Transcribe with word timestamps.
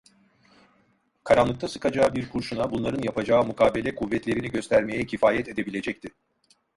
Karanlıkta 1.23 1.67
sıkacağı 1.67 2.15
bir 2.15 2.29
kurşuna 2.29 2.71
bunların 2.71 3.03
yapacağı 3.03 3.45
mukabele 3.45 3.95
kuvvetlerini 3.95 4.49
göstermeye 4.49 5.05
kifayet 5.05 5.47
edebilecekti. 5.49 6.09